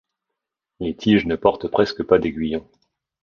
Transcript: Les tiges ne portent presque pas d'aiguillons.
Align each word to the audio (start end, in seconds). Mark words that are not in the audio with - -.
Les 0.79 0.95
tiges 0.95 1.27
ne 1.27 1.35
portent 1.35 1.67
presque 1.67 2.01
pas 2.01 2.17
d'aiguillons. 2.17 2.67